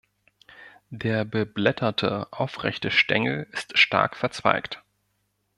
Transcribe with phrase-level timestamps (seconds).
[0.89, 4.81] Der beblätterte, aufrechte Stängel ist stark verzweigt.